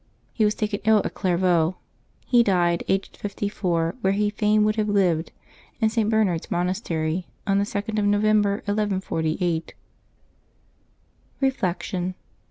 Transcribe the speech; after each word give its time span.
He 0.33 0.43
was 0.43 0.55
taken 0.55 0.79
ill 0.83 1.03
at 1.05 1.13
Clairvaux. 1.13 1.75
He 2.25 2.41
died, 2.41 2.83
aged 2.87 3.17
fifty 3.17 3.47
four, 3.47 3.93
where 4.01 4.13
he 4.13 4.31
fain 4.31 4.63
would 4.63 4.75
have 4.77 4.89
lived, 4.89 5.31
in 5.79 5.91
St. 5.91 6.09
Bernard's 6.09 6.49
monastery, 6.49 7.27
on 7.45 7.59
the 7.59 7.65
2d 7.65 7.99
of 7.99 8.05
November, 8.05 8.63
1148. 8.65 9.75
Reflection. 11.39 12.15